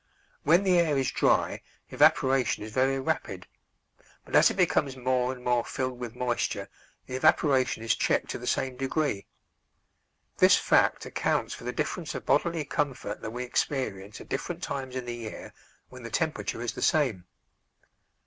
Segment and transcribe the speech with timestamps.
[0.41, 3.45] When the air is dry evaporation is very rapid,
[4.25, 6.69] but as it becomes more and more filled with moisture
[7.05, 9.27] the evaporation is checked to the same degree.
[10.39, 14.95] This fact accounts for the difference of bodily comfort that we experience at different times
[14.95, 15.53] in the year
[15.89, 17.25] when the temperature is the same.